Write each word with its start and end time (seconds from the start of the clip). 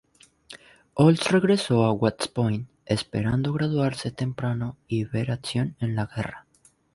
Olds 0.95 1.29
regresó 1.29 1.83
a 1.83 1.91
West 1.91 2.25
Point, 2.33 2.67
esperando 2.87 3.53
graduarse 3.53 4.09
temprano 4.09 4.75
y 4.87 5.03
ver 5.03 5.29
acción 5.29 5.75
en 5.79 5.93
la 5.95 6.07
guerra. 6.07 6.47